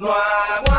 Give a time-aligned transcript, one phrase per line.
[0.00, 0.73] Wah, wah.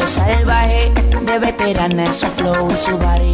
[0.00, 0.92] Luce salvaje,
[1.26, 3.32] de veterana su flow y su body.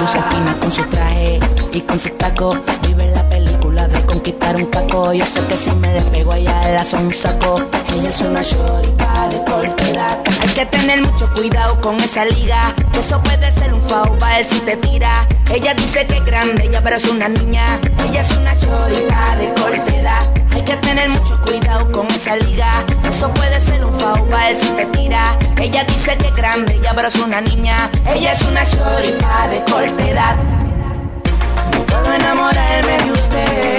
[0.00, 1.38] Luce fina con su traje
[1.72, 2.56] y con su taco.
[2.82, 5.12] Vive en la película de conquistar un caco.
[5.12, 7.56] Yo sé que si me despego allá la son un saco.
[7.94, 10.18] Ella es una shorita de corta.
[10.42, 12.74] Hay que tener mucho cuidado con esa liga.
[12.98, 15.28] Eso puede ser un foul para él si te tira.
[15.54, 17.78] Ella dice que es grande, ella pero es una niña.
[18.08, 20.32] Ella es una shorita de corta.
[20.52, 22.84] Hay que tener mucho cuidado con esa liga.
[25.60, 27.90] Ella dice que es grande y abraza una niña.
[28.06, 30.36] Ella es una choripa de corta edad.
[31.72, 33.78] No puedo enamorarme de usted.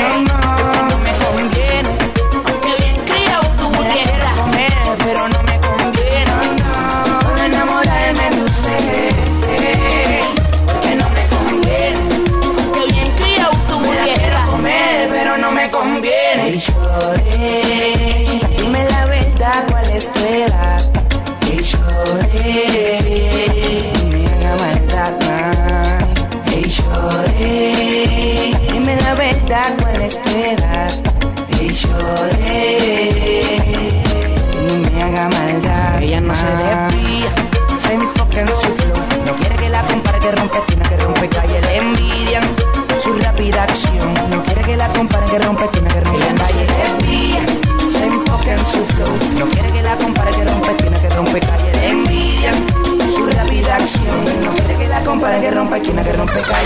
[0.00, 1.90] No, no, no me conviene.
[2.44, 5.49] Aunque bien criado tu quieras pero no me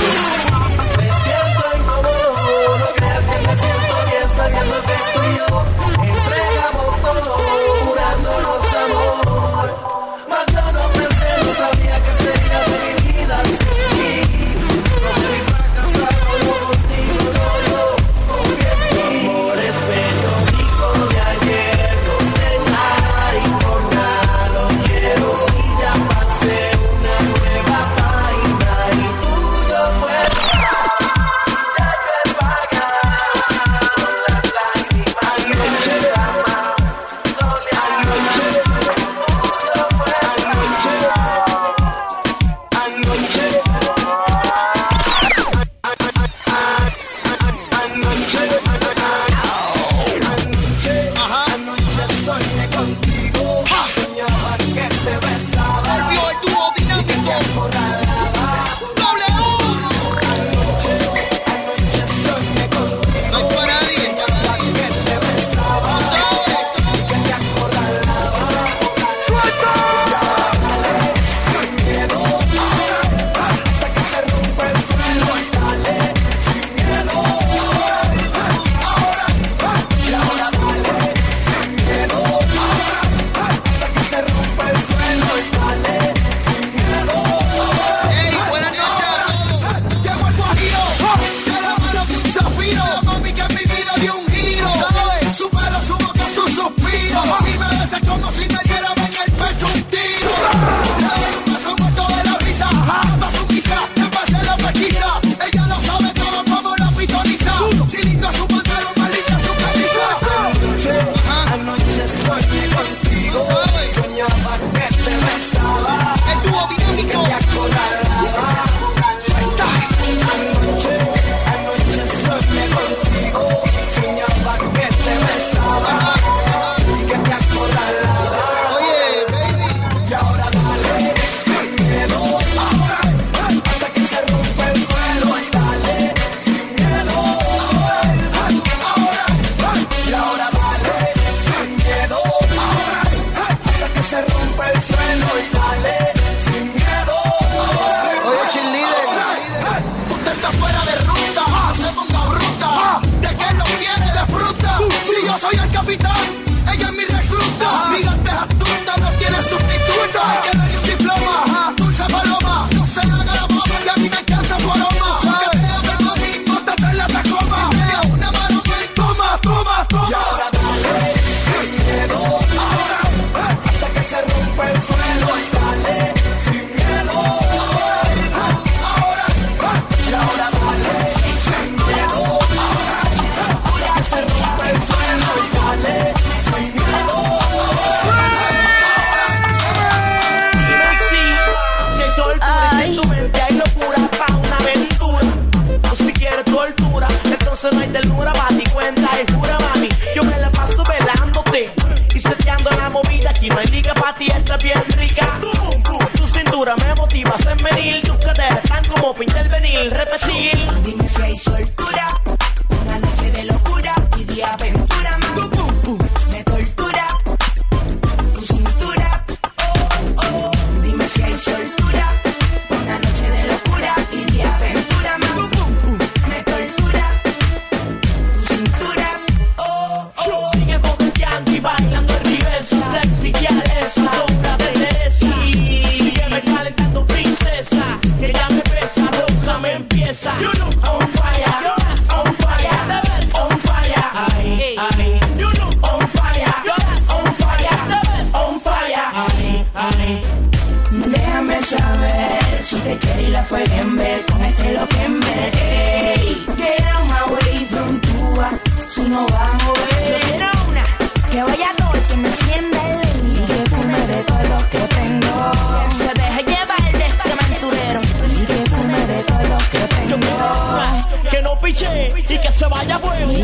[0.03, 0.44] body.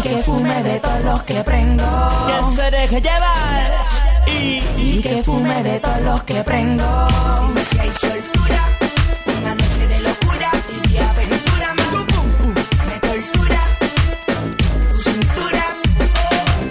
[0.02, 1.84] que fume de todos los que prendo.
[2.26, 3.70] Que se deje llevar
[4.26, 7.08] y, que fume de todos los que prendo.
[7.46, 8.62] Dime si hay soltura,
[9.40, 11.74] una noche de locura y de aventura.
[11.74, 12.54] Me, pum, pum,
[12.88, 13.60] me tortura
[14.92, 15.64] tu cintura.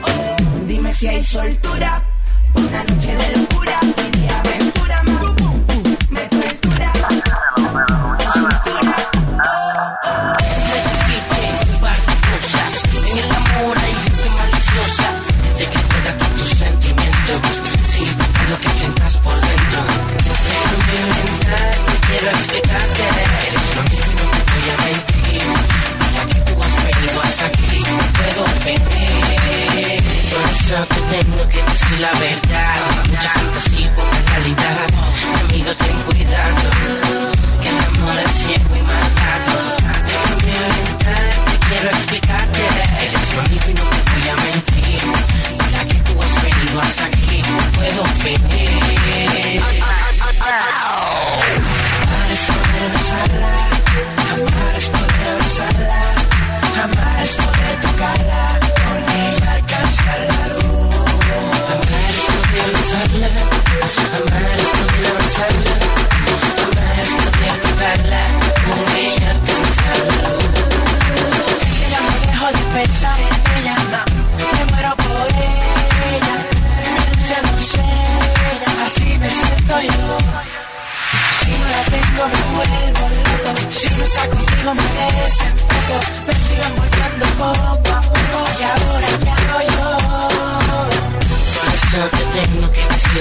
[0.02, 0.66] Oh, oh.
[0.66, 1.89] Dime si hay soltura.
[22.22, 22.79] Yeah.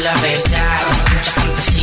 [0.02, 0.76] la verdad,
[1.14, 1.77] mucha fantasía.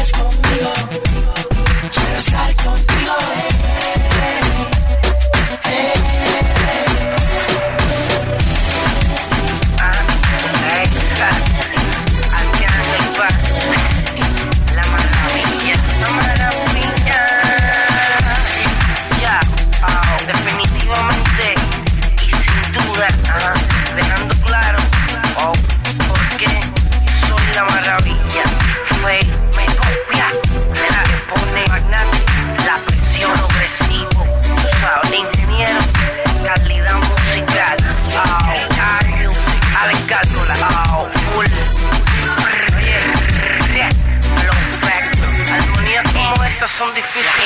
[0.00, 1.19] juegues conmigo.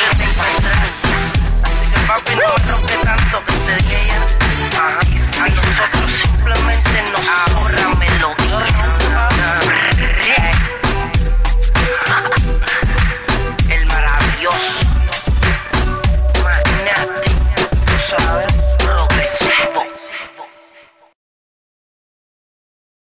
[0.04, 0.78] que te encontré.
[1.64, 4.16] Así que papi, no me tanto que te dije.
[5.40, 8.84] A nosotros simplemente nos ahorra melodía.